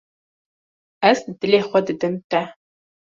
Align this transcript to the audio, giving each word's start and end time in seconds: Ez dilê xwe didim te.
Ez 1.09 1.17
dilê 1.39 1.59
xwe 1.67 1.79
didim 1.87 2.15
te. 2.29 2.41